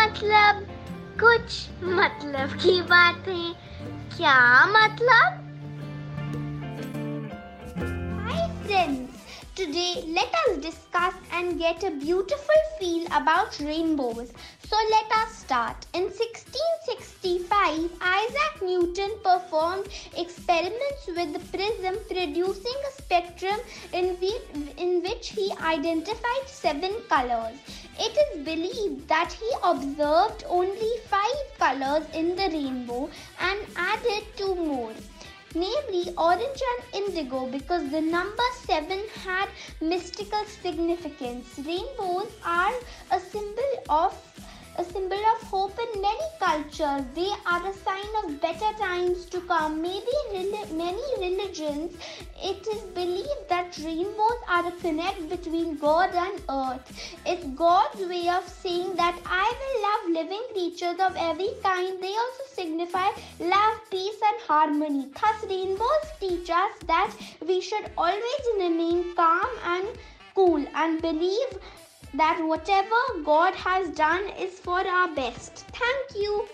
[0.00, 0.66] मतलब
[1.22, 3.52] कुछ मतलब की बातें
[4.16, 4.38] क्या
[4.76, 5.42] मतलब
[8.26, 9.22] Hi friends,
[9.54, 14.32] today let us discuss and get a beautiful feel about rainbows.
[14.68, 15.86] So let us start.
[15.94, 19.86] In 1665, Isaac Newton performed
[20.16, 23.60] experiments with the prism producing a spectrum
[23.92, 27.54] in, we- in which he identified seven colors.
[27.99, 33.09] It is believed that he observed only five colors in the rainbow
[33.39, 34.93] and added two more
[35.53, 39.49] namely orange and indigo because the number 7 had
[39.81, 41.47] mystical significance.
[41.57, 42.73] Rainbows are
[43.11, 44.15] a symbol of
[44.77, 47.03] a symbol of hope in many cultures.
[47.13, 49.81] They are a sign of better times to come.
[49.81, 51.97] Maybe many religions
[52.43, 56.91] it is believed that rainbows are a connect between god and earth.
[57.25, 62.01] It's god's way of saying that i will love living creatures of every kind.
[62.01, 65.09] They also signify love peace and harmony.
[65.19, 67.13] Thus rainbows teach us that
[67.47, 69.87] we should always remain calm and
[70.35, 71.57] cool and believe
[72.13, 75.65] that whatever god has done is for our best.
[75.81, 76.47] Thank you